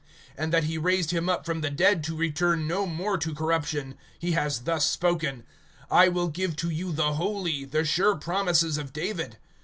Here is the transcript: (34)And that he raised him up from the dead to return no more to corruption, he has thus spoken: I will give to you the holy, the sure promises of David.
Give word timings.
(34)And 0.39 0.49
that 0.49 0.63
he 0.63 0.79
raised 0.79 1.11
him 1.11 1.29
up 1.29 1.45
from 1.45 1.61
the 1.61 1.69
dead 1.69 2.03
to 2.05 2.15
return 2.15 2.65
no 2.67 2.87
more 2.87 3.19
to 3.19 3.35
corruption, 3.35 3.93
he 4.17 4.31
has 4.31 4.61
thus 4.63 4.83
spoken: 4.89 5.43
I 5.91 6.07
will 6.07 6.29
give 6.29 6.55
to 6.55 6.71
you 6.71 6.91
the 6.91 7.13
holy, 7.13 7.65
the 7.65 7.85
sure 7.85 8.15
promises 8.15 8.79
of 8.79 8.93
David. 8.93 9.37